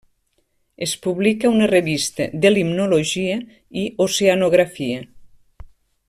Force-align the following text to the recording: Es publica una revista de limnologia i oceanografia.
Es 0.85 0.95
publica 0.97 1.51
una 1.57 1.67
revista 1.73 2.25
de 2.45 2.53
limnologia 2.55 3.35
i 3.85 3.87
oceanografia. 4.09 5.05